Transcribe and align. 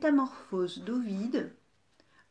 Métamorphose 0.00 0.78
d'Ovide, 0.78 1.54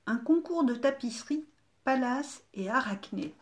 un 0.07 0.15
concours 0.15 0.63
de 0.63 0.73
tapisserie, 0.73 1.45
Pallas 1.83 2.41
et 2.55 2.67
Arachné. 2.67 3.35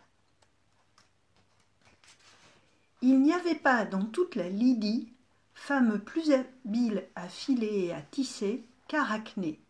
Il 3.00 3.22
n'y 3.22 3.32
avait 3.32 3.54
pas 3.54 3.86
dans 3.86 4.04
toute 4.04 4.34
la 4.34 4.50
Lydie 4.50 5.10
femme 5.54 5.98
plus 5.98 6.30
habile 6.30 7.08
à 7.14 7.26
filer 7.26 7.86
et 7.86 7.94
à 7.94 8.02
tisser 8.02 8.66
qu'Arachné. 8.86 9.62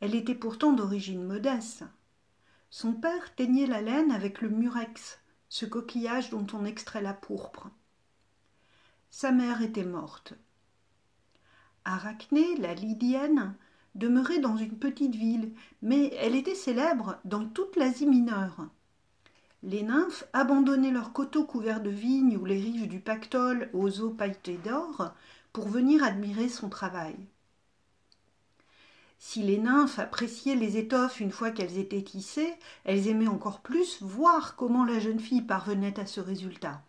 Elle 0.00 0.16
était 0.16 0.34
pourtant 0.34 0.72
d'origine 0.72 1.22
modeste. 1.22 1.84
Son 2.68 2.94
père 2.94 3.32
teignait 3.36 3.68
la 3.68 3.80
laine 3.80 4.10
avec 4.10 4.40
le 4.40 4.48
murex, 4.48 5.20
ce 5.48 5.66
coquillage 5.66 6.30
dont 6.30 6.48
on 6.52 6.64
extrait 6.64 7.00
la 7.00 7.14
pourpre. 7.14 7.70
Sa 9.12 9.30
mère 9.30 9.62
était 9.62 9.84
morte. 9.84 10.34
Arachné, 11.86 12.56
la 12.56 12.74
Lydienne, 12.74 13.54
demeurait 13.94 14.40
dans 14.40 14.56
une 14.56 14.76
petite 14.76 15.14
ville, 15.14 15.52
mais 15.82 16.12
elle 16.20 16.34
était 16.34 16.56
célèbre 16.56 17.18
dans 17.24 17.46
toute 17.46 17.76
l'Asie 17.76 18.06
mineure. 18.06 18.66
Les 19.62 19.84
nymphes 19.84 20.24
abandonnaient 20.32 20.90
leurs 20.90 21.12
coteaux 21.12 21.44
couverts 21.44 21.80
de 21.80 21.90
vignes 21.90 22.36
ou 22.36 22.44
les 22.44 22.58
rives 22.58 22.88
du 22.88 22.98
Pactole 22.98 23.70
aux 23.72 24.00
eaux 24.00 24.10
pailletées 24.10 24.58
d'or 24.64 25.12
pour 25.52 25.68
venir 25.68 26.02
admirer 26.02 26.48
son 26.48 26.68
travail. 26.68 27.14
Si 29.20 29.44
les 29.44 29.58
nymphes 29.58 30.00
appréciaient 30.00 30.56
les 30.56 30.78
étoffes 30.78 31.20
une 31.20 31.30
fois 31.30 31.52
qu'elles 31.52 31.78
étaient 31.78 32.02
tissées, 32.02 32.54
elles 32.84 33.06
aimaient 33.06 33.28
encore 33.28 33.60
plus 33.60 34.02
voir 34.02 34.56
comment 34.56 34.84
la 34.84 34.98
jeune 34.98 35.20
fille 35.20 35.42
parvenait 35.42 36.00
à 36.00 36.06
ce 36.06 36.20
résultat. 36.20 36.82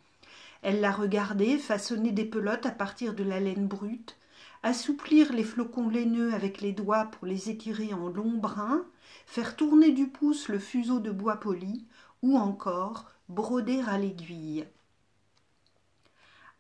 Elles 0.63 0.81
la 0.81 0.91
regardaient 0.91 1.59
façonner 1.59 2.11
des 2.11 2.25
pelotes 2.25 2.65
à 2.65 2.71
partir 2.71 3.13
de 3.13 3.23
la 3.23 3.39
laine 3.39 3.67
brute, 3.67 4.17
assouplir 4.63 5.33
les 5.33 5.43
flocons 5.43 5.89
laineux 5.89 6.33
avec 6.33 6.61
les 6.61 6.71
doigts 6.71 7.05
pour 7.05 7.27
les 7.27 7.49
étirer 7.49 7.93
en 7.93 8.09
longs 8.09 8.37
brins, 8.37 8.85
faire 9.25 9.55
tourner 9.55 9.91
du 9.91 10.07
pouce 10.07 10.47
le 10.49 10.59
fuseau 10.59 10.99
de 10.99 11.11
bois 11.11 11.37
poli, 11.37 11.85
ou 12.21 12.37
encore 12.37 13.05
broder 13.29 13.81
à 13.87 13.97
l'aiguille. 13.97 14.65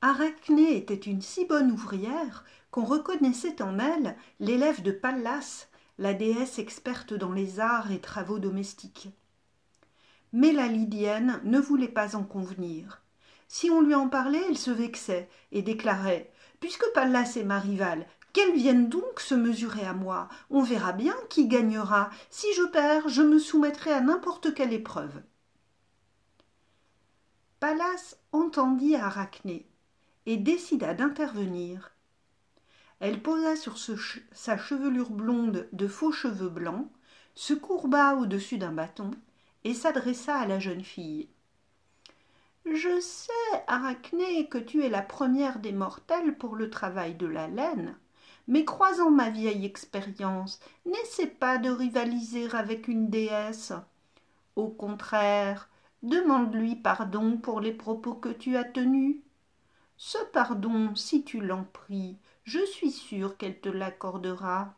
Arachné 0.01 0.77
était 0.77 0.93
une 0.93 1.21
si 1.21 1.45
bonne 1.45 1.71
ouvrière 1.71 2.45
qu'on 2.69 2.85
reconnaissait 2.85 3.61
en 3.61 3.79
elle 3.79 4.15
l'élève 4.39 4.83
de 4.83 4.91
Pallas, 4.91 5.67
la 5.97 6.13
déesse 6.13 6.59
experte 6.59 7.13
dans 7.15 7.31
les 7.31 7.59
arts 7.59 7.91
et 7.91 7.99
travaux 7.99 8.37
domestiques. 8.37 9.09
Mais 10.33 10.51
la 10.51 10.67
Lydienne 10.67 11.41
ne 11.43 11.59
voulait 11.59 11.87
pas 11.87 12.15
en 12.15 12.23
convenir. 12.23 13.01
Si 13.47 13.71
on 13.71 13.81
lui 13.81 13.95
en 13.95 14.09
parlait, 14.09 14.43
elle 14.49 14.57
se 14.57 14.71
vexait 14.71 15.29
et 15.51 15.63
déclarait 15.63 16.31
Puisque 16.59 16.85
Pallas 16.93 17.33
est 17.35 17.43
ma 17.43 17.59
rivale, 17.59 18.05
qu'elle 18.33 18.53
vienne 18.53 18.89
donc 18.89 19.19
se 19.19 19.35
mesurer 19.35 19.85
à 19.85 19.93
moi. 19.93 20.29
On 20.49 20.61
verra 20.61 20.93
bien 20.93 21.15
qui 21.29 21.47
gagnera. 21.47 22.09
Si 22.29 22.47
je 22.55 22.63
perds, 22.63 23.09
je 23.09 23.21
me 23.21 23.39
soumettrai 23.39 23.91
à 23.91 24.01
n'importe 24.01 24.53
quelle 24.53 24.73
épreuve. 24.73 25.21
Pallas 27.59 28.15
entendit 28.31 28.95
Arachné 28.95 29.67
et 30.27 30.37
décida 30.37 30.93
d'intervenir. 30.93 31.93
Elle 32.99 33.21
posa 33.21 33.55
sur 33.55 33.77
sa 34.31 34.57
chevelure 34.57 35.09
blonde 35.09 35.67
de 35.71 35.87
faux 35.87 36.11
cheveux 36.11 36.49
blancs, 36.49 36.87
se 37.33 37.53
courba 37.53 38.15
au-dessus 38.15 38.57
d'un 38.57 38.71
bâton 38.71 39.11
et 39.63 39.73
s'adressa 39.73 40.35
à 40.35 40.47
la 40.47 40.59
jeune 40.59 40.83
fille. 40.83 41.29
Je 42.73 42.99
sais, 42.99 43.63
Arachné, 43.67 44.49
que 44.49 44.57
tu 44.57 44.83
es 44.83 44.89
la 44.89 45.01
première 45.01 45.59
des 45.59 45.71
mortels 45.71 46.37
pour 46.37 46.55
le 46.55 46.69
travail 46.69 47.15
de 47.15 47.25
la 47.25 47.47
laine, 47.47 47.95
mais 48.47 48.65
croisant 48.65 49.09
ma 49.09 49.29
vieille 49.29 49.65
expérience, 49.65 50.59
n'essaie 50.85 51.27
pas 51.27 51.59
de 51.59 51.69
rivaliser 51.69 52.53
avec 52.53 52.89
une 52.89 53.09
déesse. 53.09 53.71
Au 54.57 54.67
contraire, 54.67 55.69
demande-lui 56.03 56.75
pardon 56.75 57.37
pour 57.37 57.61
les 57.61 57.71
propos 57.71 58.15
que 58.15 58.29
tu 58.29 58.57
as 58.57 58.65
tenus. 58.65 59.17
Ce 59.95 60.17
pardon, 60.33 60.93
si 60.93 61.23
tu 61.23 61.39
l'en 61.39 61.63
pries, 61.63 62.17
je 62.43 62.63
suis 62.65 62.91
sûre 62.91 63.37
qu'elle 63.37 63.61
te 63.61 63.69
l'accordera. 63.69 64.73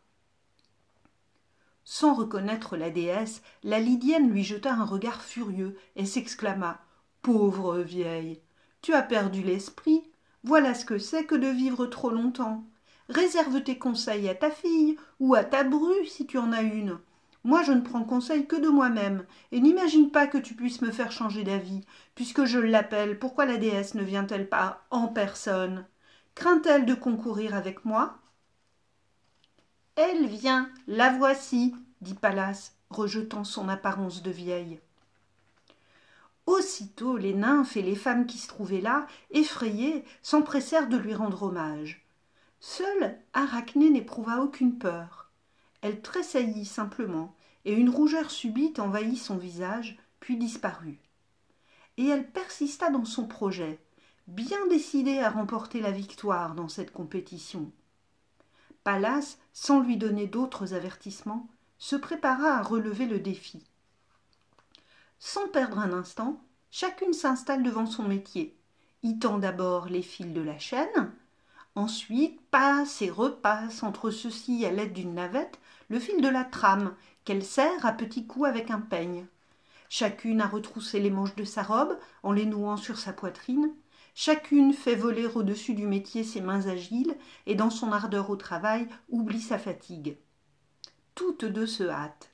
Sans 1.83 2.13
reconnaître 2.13 2.77
la 2.77 2.91
déesse, 2.91 3.41
la 3.63 3.79
Lydienne 3.79 4.29
lui 4.29 4.43
jeta 4.43 4.73
un 4.73 4.85
regard 4.85 5.23
furieux 5.23 5.75
et 5.95 6.05
s'exclama 6.05 6.79
Pauvre 7.21 7.79
vieille, 7.79 8.41
tu 8.81 8.93
as 8.93 9.01
perdu 9.01 9.43
l'esprit. 9.43 10.03
Voilà 10.43 10.73
ce 10.73 10.85
que 10.85 10.97
c'est 10.97 11.25
que 11.25 11.35
de 11.35 11.47
vivre 11.47 11.85
trop 11.85 12.11
longtemps. 12.11 12.63
Réserve 13.09 13.61
tes 13.61 13.77
conseils 13.77 14.29
à 14.29 14.35
ta 14.35 14.49
fille 14.49 14.97
ou 15.19 15.35
à 15.35 15.43
ta 15.43 15.65
bru 15.65 16.05
si 16.05 16.25
tu 16.25 16.37
en 16.37 16.53
as 16.53 16.61
une. 16.61 16.97
Moi 17.43 17.61
je 17.63 17.73
ne 17.73 17.81
prends 17.81 18.05
conseil 18.05 18.47
que 18.47 18.55
de 18.55 18.69
moi-même, 18.69 19.25
et 19.51 19.59
n'imagine 19.59 20.11
pas 20.11 20.27
que 20.27 20.37
tu 20.37 20.55
puisses 20.55 20.81
me 20.81 20.91
faire 20.91 21.11
changer 21.11 21.43
d'avis. 21.43 21.81
Puisque 22.15 22.45
je 22.45 22.59
l'appelle, 22.59 23.19
pourquoi 23.19 23.45
la 23.45 23.57
déesse 23.57 23.95
ne 23.95 24.03
vient-elle 24.03 24.47
pas 24.47 24.85
en 24.89 25.07
personne? 25.07 25.85
Craint-elle 26.35 26.85
de 26.85 26.93
concourir 26.93 27.53
avec 27.53 27.83
moi? 27.83 28.17
Elle 29.95 30.25
vient, 30.27 30.69
la 30.87 31.11
voici, 31.11 31.75
dit 31.99 32.13
Pallas, 32.13 32.71
rejetant 32.89 33.43
son 33.43 33.67
apparence 33.67 34.23
de 34.23 34.31
vieille. 34.31 34.79
Les 37.17 37.33
nymphes 37.33 37.77
et 37.77 37.81
les 37.81 37.95
femmes 37.95 38.25
qui 38.25 38.37
se 38.37 38.47
trouvaient 38.47 38.81
là, 38.81 39.07
effrayées, 39.31 40.03
s'empressèrent 40.21 40.89
de 40.89 40.97
lui 40.97 41.13
rendre 41.13 41.43
hommage. 41.43 42.05
Seule 42.59 43.17
Arachné 43.33 43.89
n'éprouva 43.89 44.41
aucune 44.41 44.77
peur. 44.77 45.31
Elle 45.81 46.01
tressaillit 46.01 46.65
simplement, 46.65 47.35
et 47.65 47.73
une 47.73 47.89
rougeur 47.89 48.31
subite 48.31 48.79
envahit 48.79 49.17
son 49.17 49.37
visage, 49.37 49.97
puis 50.19 50.37
disparut. 50.37 50.99
Et 51.97 52.07
elle 52.07 52.29
persista 52.29 52.89
dans 52.89 53.05
son 53.05 53.27
projet, 53.27 53.79
bien 54.27 54.67
décidée 54.67 55.19
à 55.19 55.29
remporter 55.29 55.81
la 55.81 55.91
victoire 55.91 56.55
dans 56.55 56.67
cette 56.67 56.91
compétition. 56.91 57.71
Pallas, 58.83 59.37
sans 59.53 59.79
lui 59.79 59.97
donner 59.97 60.27
d'autres 60.27 60.73
avertissements, 60.73 61.47
se 61.77 61.95
prépara 61.95 62.57
à 62.57 62.61
relever 62.61 63.05
le 63.05 63.19
défi. 63.19 63.63
Sans 65.19 65.47
perdre 65.47 65.79
un 65.79 65.93
instant, 65.93 66.41
chacune 66.71 67.13
s'installe 67.13 67.63
devant 67.63 67.85
son 67.85 68.03
métier, 68.03 68.55
y 69.03 69.19
tend 69.19 69.37
d'abord 69.37 69.87
les 69.87 70.01
fils 70.01 70.33
de 70.33 70.41
la 70.41 70.59
chaîne, 70.59 71.11
ensuite 71.75 72.39
passe 72.51 73.01
et 73.01 73.09
repasse 73.09 73.83
entre 73.83 74.11
ceux-ci 74.11 74.65
à 74.65 74.71
l'aide 74.71 74.93
d'une 74.93 75.13
navette 75.13 75.59
le 75.89 75.99
fil 75.99 76.21
de 76.21 76.27
la 76.27 76.43
trame 76.43 76.93
qu'elle 77.25 77.43
serre 77.43 77.85
à 77.85 77.91
petits 77.91 78.25
coups 78.25 78.47
avec 78.47 78.71
un 78.71 78.79
peigne. 78.79 79.25
Chacune 79.89 80.41
a 80.41 80.47
retroussé 80.47 80.99
les 80.99 81.09
manches 81.09 81.35
de 81.35 81.43
sa 81.43 81.63
robe 81.63 81.97
en 82.21 82.31
les 82.31 82.45
nouant 82.45 82.77
sur 82.77 82.99
sa 82.99 83.11
poitrine. 83.11 83.71
Chacune 84.13 84.73
fait 84.73 84.95
voler 84.95 85.25
au-dessus 85.25 85.73
du 85.73 85.87
métier 85.87 86.23
ses 86.23 86.41
mains 86.41 86.67
agiles 86.67 87.15
et 87.47 87.55
dans 87.55 87.69
son 87.69 87.91
ardeur 87.91 88.29
au 88.29 88.35
travail 88.35 88.87
oublie 89.09 89.41
sa 89.41 89.57
fatigue. 89.57 90.17
Toutes 91.15 91.45
deux 91.45 91.65
se 91.65 91.83
hâtent. 91.83 92.28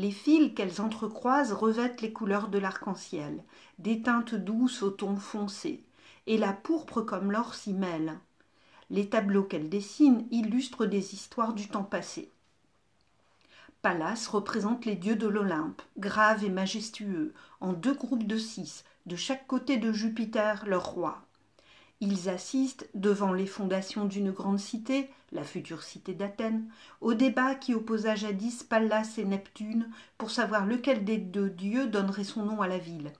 Les 0.00 0.12
fils 0.12 0.54
qu'elles 0.54 0.80
entrecroisent 0.80 1.52
revêtent 1.52 2.00
les 2.00 2.10
couleurs 2.10 2.48
de 2.48 2.56
l'arc-en-ciel, 2.56 3.44
des 3.78 4.00
teintes 4.00 4.34
douces 4.34 4.82
au 4.82 4.90
ton 4.90 5.16
foncé, 5.16 5.84
et 6.26 6.38
la 6.38 6.54
pourpre 6.54 7.02
comme 7.02 7.30
l'or 7.30 7.54
s'y 7.54 7.74
mêle. 7.74 8.18
Les 8.88 9.10
tableaux 9.10 9.42
qu'elles 9.42 9.68
dessinent 9.68 10.26
illustrent 10.30 10.86
des 10.86 11.12
histoires 11.12 11.52
du 11.52 11.68
temps 11.68 11.84
passé. 11.84 12.32
Pallas 13.82 14.26
représente 14.30 14.86
les 14.86 14.96
dieux 14.96 15.16
de 15.16 15.28
l'Olympe, 15.28 15.82
graves 15.98 16.44
et 16.44 16.48
majestueux, 16.48 17.34
en 17.60 17.74
deux 17.74 17.92
groupes 17.92 18.26
de 18.26 18.38
six, 18.38 18.84
de 19.04 19.16
chaque 19.16 19.46
côté 19.46 19.76
de 19.76 19.92
Jupiter, 19.92 20.64
leur 20.66 20.92
roi. 20.92 21.26
Ils 22.00 22.30
assistent, 22.30 22.88
devant 22.94 23.34
les 23.34 23.46
fondations 23.46 24.06
d'une 24.06 24.30
grande 24.30 24.58
cité, 24.58 25.10
la 25.32 25.44
future 25.44 25.82
cité 25.82 26.14
d'Athènes, 26.14 26.66
au 27.02 27.12
débat 27.12 27.54
qui 27.54 27.74
opposa 27.74 28.14
jadis 28.14 28.62
Pallas 28.62 29.14
et 29.18 29.24
Neptune 29.24 29.90
pour 30.16 30.30
savoir 30.30 30.64
lequel 30.64 31.04
des 31.04 31.18
deux 31.18 31.50
dieux 31.50 31.86
donnerait 31.86 32.24
son 32.24 32.44
nom 32.44 32.62
à 32.62 32.68
la 32.68 32.78
ville. 32.78 33.12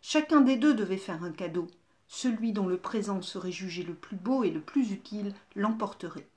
Chacun 0.00 0.42
des 0.42 0.56
deux 0.56 0.74
devait 0.74 0.96
faire 0.96 1.24
un 1.24 1.32
cadeau. 1.32 1.66
Celui 2.06 2.52
dont 2.52 2.68
le 2.68 2.76
présent 2.76 3.20
serait 3.20 3.50
jugé 3.50 3.82
le 3.82 3.94
plus 3.94 4.16
beau 4.16 4.44
et 4.44 4.50
le 4.50 4.60
plus 4.60 4.92
utile 4.92 5.34
l'emporterait. 5.56 6.28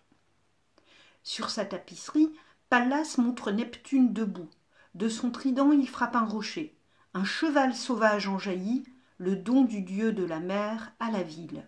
Sur 1.21 1.51
sa 1.51 1.65
tapisserie, 1.65 2.33
Pallas 2.69 3.15
montre 3.19 3.51
Neptune 3.51 4.13
debout. 4.13 4.49
De 4.95 5.09
son 5.09 5.29
trident, 5.29 5.71
il 5.71 5.87
frappe 5.87 6.15
un 6.15 6.25
rocher. 6.25 6.75
Un 7.13 7.23
cheval 7.23 7.75
sauvage 7.75 8.27
en 8.27 8.39
jaillit, 8.39 8.85
le 9.17 9.35
don 9.35 9.63
du 9.63 9.81
dieu 9.81 10.13
de 10.13 10.23
la 10.23 10.39
mer 10.39 10.91
à 10.99 11.11
la 11.11 11.23
ville. 11.23 11.65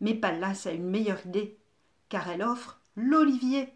Mais 0.00 0.14
Pallas 0.14 0.66
a 0.66 0.72
une 0.72 0.88
meilleure 0.88 1.24
idée, 1.26 1.56
car 2.08 2.28
elle 2.28 2.42
offre 2.42 2.80
l'olivier. 2.96 3.72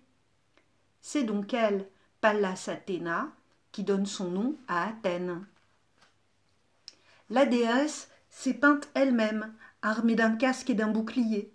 C'est 1.01 1.25
donc 1.25 1.55
elle, 1.55 1.87
Pallas 2.21 2.69
Athéna, 2.69 3.29
qui 3.73 3.85
donne 3.85 4.07
son 4.07 4.31
nom 4.31 4.57
à 4.69 4.89
Athènes. 4.89 5.45
La 7.31 7.47
déesse 7.47 8.11
s'est 8.31 8.55
peinte 8.55 8.89
elle-même, 8.95 9.55
armée 9.83 10.15
d'un 10.15 10.37
casque 10.37 10.71
et 10.71 10.75
d'un 10.75 10.89
bouclier. 10.89 11.53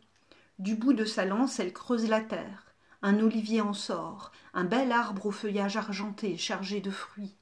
Du 0.60 0.76
bout 0.76 0.94
de 0.94 1.06
sa 1.06 1.26
lance, 1.26 1.60
elle 1.60 1.74
creuse 1.74 2.08
la 2.08 2.22
terre. 2.22 2.68
un 3.04 3.20
olivier 3.20 3.62
en 3.62 3.74
sort, 3.74 4.32
un 4.54 4.64
bel 4.64 4.92
arbre 4.92 5.26
au 5.26 5.32
feuillage 5.32 5.76
argenté 5.76 6.38
chargé 6.38 6.82
de 6.82 6.92
fruits. 6.92 7.36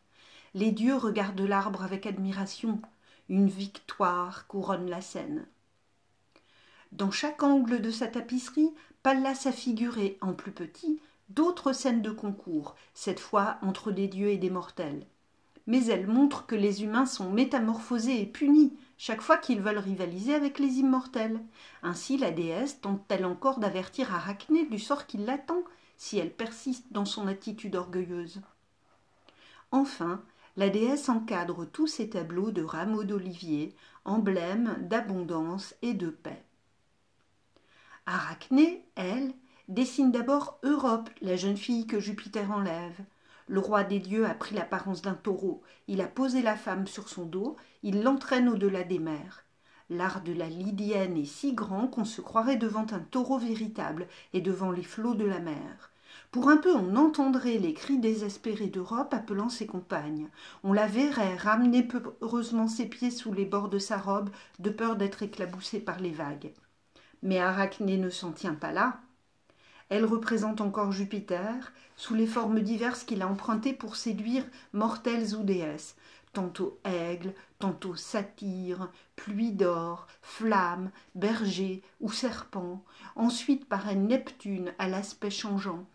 Les 0.53 0.71
dieux 0.71 0.95
regardent 0.95 1.41
l'arbre 1.41 1.83
avec 1.83 2.05
admiration. 2.05 2.81
Une 3.29 3.47
victoire 3.47 4.47
couronne 4.47 4.89
la 4.89 5.01
scène. 5.01 5.45
Dans 6.91 7.11
chaque 7.11 7.43
angle 7.43 7.79
de 7.79 7.91
sa 7.91 8.07
tapisserie, 8.07 8.73
Pallas 9.03 9.43
a 9.45 9.51
figuré, 9.51 10.17
en 10.21 10.33
plus 10.33 10.51
petit, 10.51 10.99
d'autres 11.29 11.71
scènes 11.71 12.01
de 12.01 12.09
concours, 12.09 12.75
cette 12.95 13.19
fois 13.19 13.59
entre 13.61 13.91
des 13.91 14.07
dieux 14.07 14.29
et 14.29 14.37
des 14.37 14.49
mortels. 14.49 15.05
Mais 15.67 15.85
elle 15.85 16.07
montre 16.07 16.47
que 16.47 16.55
les 16.55 16.83
humains 16.83 17.05
sont 17.05 17.29
métamorphosés 17.29 18.19
et 18.19 18.25
punis 18.25 18.73
chaque 18.97 19.21
fois 19.21 19.37
qu'ils 19.37 19.61
veulent 19.61 19.77
rivaliser 19.77 20.33
avec 20.33 20.57
les 20.57 20.79
immortels. 20.79 21.39
Ainsi 21.83 22.17
la 22.17 22.31
déesse 22.31 22.81
tente-t-elle 22.81 23.25
encore 23.25 23.59
d'avertir 23.59 24.13
Arachné 24.13 24.65
du 24.65 24.79
sort 24.79 25.05
qui 25.05 25.17
l'attend 25.17 25.63
si 25.97 26.17
elle 26.17 26.33
persiste 26.33 26.87
dans 26.91 27.05
son 27.05 27.27
attitude 27.27 27.75
orgueilleuse. 27.75 28.41
Enfin, 29.71 30.23
la 30.59 30.67
déesse 30.67 31.07
encadre 31.07 31.65
tous 31.65 31.87
ces 31.87 32.09
tableaux 32.09 32.51
de 32.51 32.61
rameaux 32.61 33.05
d'olivier, 33.05 33.73
emblèmes 34.03 34.75
d'abondance 34.89 35.73
et 35.81 35.93
de 35.93 36.09
paix. 36.09 36.43
Arachné, 38.05 38.83
elle, 38.95 39.31
dessine 39.69 40.11
d'abord 40.11 40.59
Europe, 40.63 41.09
la 41.21 41.37
jeune 41.37 41.55
fille 41.55 41.87
que 41.87 42.01
Jupiter 42.01 42.51
enlève. 42.51 42.99
Le 43.47 43.61
roi 43.61 43.85
des 43.85 43.99
dieux 43.99 44.25
a 44.25 44.33
pris 44.33 44.53
l'apparence 44.53 45.01
d'un 45.01 45.13
taureau, 45.13 45.63
il 45.87 46.01
a 46.01 46.07
posé 46.07 46.41
la 46.41 46.57
femme 46.57 46.87
sur 46.87 47.07
son 47.07 47.23
dos, 47.23 47.55
il 47.81 48.03
l'entraîne 48.03 48.49
au-delà 48.49 48.83
des 48.83 48.99
mers. 48.99 49.45
L'art 49.89 50.21
de 50.23 50.33
la 50.33 50.49
Lydienne 50.49 51.15
est 51.15 51.23
si 51.23 51.53
grand 51.53 51.87
qu'on 51.87 52.03
se 52.03 52.19
croirait 52.19 52.57
devant 52.57 52.85
un 52.91 52.99
taureau 52.99 53.37
véritable 53.37 54.09
et 54.33 54.41
devant 54.41 54.71
les 54.71 54.83
flots 54.83 55.15
de 55.15 55.23
la 55.23 55.39
mer. 55.39 55.89
Pour 56.31 56.49
un 56.49 56.57
peu 56.57 56.73
on 56.75 56.95
entendrait 56.95 57.57
les 57.57 57.73
cris 57.73 57.97
désespérés 57.97 58.67
d'Europe 58.67 59.13
appelant 59.13 59.49
ses 59.49 59.65
compagnes. 59.65 60.29
On 60.63 60.73
la 60.73 60.85
verrait 60.85 61.35
ramener 61.35 61.83
peureusement 61.83 62.67
ses 62.67 62.85
pieds 62.85 63.11
sous 63.11 63.33
les 63.33 63.45
bords 63.45 63.69
de 63.69 63.79
sa 63.79 63.97
robe, 63.97 64.29
de 64.59 64.69
peur 64.69 64.95
d'être 64.95 65.23
éclaboussée 65.23 65.79
par 65.79 65.99
les 65.99 66.11
vagues. 66.11 66.51
Mais 67.23 67.39
Arachné 67.39 67.97
ne 67.97 68.09
s'en 68.09 68.31
tient 68.31 68.53
pas 68.53 68.71
là. 68.71 69.01
Elle 69.89 70.05
représente 70.05 70.61
encore 70.61 70.91
Jupiter, 70.91 71.73
sous 71.95 72.13
les 72.13 72.27
formes 72.27 72.61
diverses 72.61 73.03
qu'il 73.03 73.23
a 73.23 73.27
empruntées 73.27 73.73
pour 73.73 73.95
séduire 73.95 74.45
mortels 74.71 75.35
ou 75.35 75.43
déesses, 75.43 75.95
tantôt 76.31 76.79
aigle, 76.85 77.33
tantôt 77.57 77.95
satyre, 77.95 78.91
pluie 79.15 79.51
d'or, 79.51 80.07
flamme, 80.21 80.91
berger 81.15 81.81
ou 82.01 82.11
serpent, 82.11 82.83
ensuite 83.15 83.65
paraît 83.65 83.95
Neptune 83.95 84.73
à 84.77 84.87
l'aspect 84.87 85.31
changeant, 85.31 85.85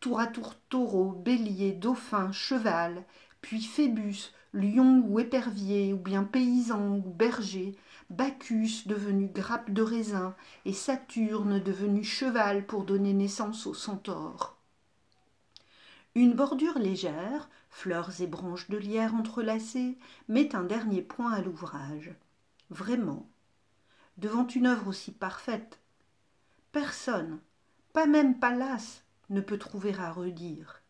tour 0.00 0.20
à 0.20 0.26
tour 0.26 0.54
taureau, 0.68 1.12
bélier, 1.12 1.72
dauphin, 1.72 2.32
cheval, 2.32 3.04
puis 3.40 3.62
Phébus, 3.62 4.32
lion 4.52 5.02
ou 5.06 5.18
épervier, 5.20 5.92
ou 5.92 5.98
bien 5.98 6.24
paysan 6.24 6.96
ou 6.96 7.10
berger, 7.10 7.76
Bacchus 8.10 8.84
devenu 8.86 9.28
grappe 9.28 9.70
de 9.70 9.82
raisin, 9.82 10.34
et 10.64 10.72
Saturne 10.72 11.60
devenu 11.60 12.02
cheval 12.04 12.66
pour 12.66 12.84
donner 12.84 13.12
naissance 13.12 13.66
au 13.66 13.74
centaure. 13.74 14.56
Une 16.14 16.34
bordure 16.34 16.78
légère, 16.78 17.48
fleurs 17.70 18.20
et 18.20 18.26
branches 18.26 18.70
de 18.70 18.78
lierre 18.78 19.14
entrelacées, 19.14 19.98
met 20.28 20.56
un 20.56 20.64
dernier 20.64 21.02
point 21.02 21.32
à 21.32 21.42
l'ouvrage. 21.42 22.14
Vraiment, 22.70 23.28
devant 24.16 24.46
une 24.46 24.66
œuvre 24.66 24.88
aussi 24.88 25.12
parfaite, 25.12 25.78
personne, 26.72 27.38
pas 27.92 28.06
même 28.06 28.38
Pallas, 28.38 29.02
ne 29.30 29.40
peut 29.40 29.58
trouver 29.58 29.94
à 29.98 30.12
redire. 30.12 30.82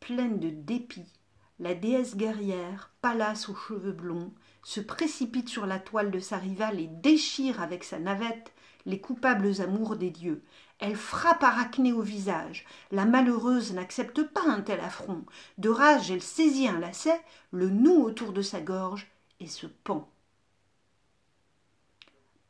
Pleine 0.00 0.40
de 0.40 0.50
dépit, 0.50 1.12
la 1.58 1.74
déesse 1.74 2.16
guerrière, 2.16 2.90
Pallas 3.00 3.46
aux 3.48 3.54
cheveux 3.54 3.92
blonds, 3.92 4.32
se 4.64 4.80
précipite 4.80 5.48
sur 5.48 5.66
la 5.66 5.78
toile 5.78 6.10
de 6.10 6.18
sa 6.18 6.38
rivale 6.38 6.80
et 6.80 6.88
déchire 6.88 7.60
avec 7.60 7.84
sa 7.84 7.98
navette 7.98 8.52
les 8.84 9.00
coupables 9.00 9.60
amours 9.60 9.96
des 9.96 10.10
dieux. 10.10 10.42
Elle 10.78 10.96
frappe 10.96 11.44
Arachné 11.44 11.92
au 11.92 12.02
visage. 12.02 12.66
La 12.90 13.04
malheureuse 13.04 13.72
n'accepte 13.72 14.24
pas 14.24 14.48
un 14.48 14.60
tel 14.60 14.80
affront. 14.80 15.24
De 15.58 15.68
rage, 15.68 16.10
elle 16.10 16.22
saisit 16.22 16.66
un 16.66 16.80
lacet, 16.80 17.20
le 17.52 17.70
noue 17.70 18.02
autour 18.02 18.32
de 18.32 18.42
sa 18.42 18.60
gorge 18.60 19.08
et 19.38 19.46
se 19.46 19.68
pend. 19.68 20.10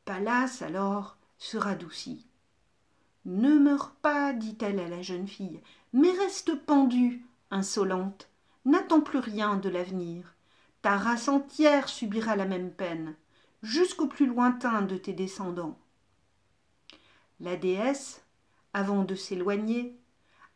Pallas, 0.06 0.62
alors, 0.62 1.18
se 1.36 1.58
radoucit. 1.58 2.26
Ne 3.24 3.58
meurs 3.58 3.92
pas, 4.02 4.32
dit-elle 4.32 4.80
à 4.80 4.88
la 4.88 5.02
jeune 5.02 5.28
fille, 5.28 5.60
mais 5.92 6.10
reste 6.10 6.54
pendue, 6.54 7.24
insolente. 7.50 8.28
N'attends 8.64 9.00
plus 9.00 9.18
rien 9.18 9.56
de 9.56 9.68
l'avenir 9.68 10.32
ta 10.82 10.98
race 10.98 11.28
entière 11.28 11.88
subira 11.88 12.34
la 12.34 12.44
même 12.44 12.72
peine, 12.72 13.14
jusqu'au 13.62 14.08
plus 14.08 14.26
lointain 14.26 14.82
de 14.82 14.96
tes 14.96 15.12
descendants. 15.12 15.78
La 17.38 17.56
déesse, 17.56 18.24
avant 18.72 19.04
de 19.04 19.14
s'éloigner, 19.14 19.96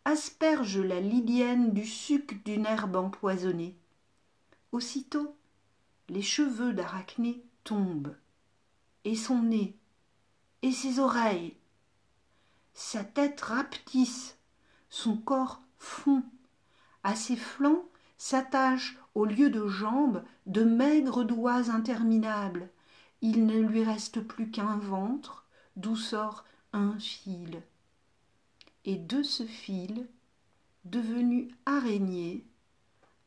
asperge 0.04 0.78
la 0.78 1.00
Lydienne 1.00 1.72
du 1.72 1.86
suc 1.86 2.44
d'une 2.44 2.66
herbe 2.66 2.96
empoisonnée. 2.96 3.76
Aussitôt, 4.72 5.36
les 6.08 6.22
cheveux 6.22 6.72
d'Arachné 6.72 7.42
tombent, 7.62 8.16
et 9.04 9.14
son 9.14 9.42
nez, 9.42 9.76
et 10.62 10.72
ses 10.72 10.98
oreilles. 10.98 11.54
Sa 12.78 13.04
tête 13.04 13.40
rapetisse, 13.40 14.36
son 14.90 15.16
corps 15.16 15.62
fond, 15.78 16.22
à 17.04 17.16
ses 17.16 17.34
flancs 17.34 17.86
s'attachent 18.18 18.98
au 19.14 19.24
lieu 19.24 19.48
de 19.48 19.66
jambes 19.66 20.22
de 20.44 20.62
maigres 20.62 21.24
doigts 21.24 21.70
interminables. 21.70 22.68
Il 23.22 23.46
ne 23.46 23.58
lui 23.58 23.82
reste 23.82 24.20
plus 24.20 24.50
qu'un 24.50 24.76
ventre 24.76 25.46
d'où 25.76 25.96
sort 25.96 26.44
un 26.74 26.98
fil. 26.98 27.62
Et 28.84 28.96
de 28.96 29.22
ce 29.22 29.46
fil 29.46 30.06
devenu 30.84 31.48
araignée 31.64 32.44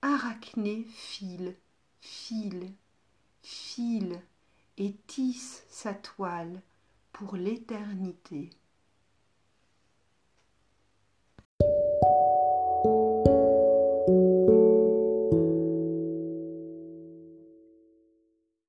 arachné 0.03 0.85
file 0.93 1.55
file 2.01 2.71
file 3.41 4.21
et 4.77 4.93
tisse 5.07 5.65
sa 5.69 5.95
toile 5.95 6.61
pour 7.11 7.35
l'éternité 7.35 8.51